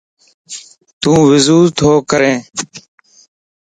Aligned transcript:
يو 1.01 1.13
وضو 1.27 1.57
تو 1.77 1.89
ڪري 2.09 2.33